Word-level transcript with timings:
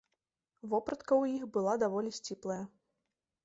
Вопратка 0.71 1.13
ў 1.21 1.41
іх 1.41 1.45
была 1.59 1.77
даволі 1.87 2.17
сціплая. 2.19 2.61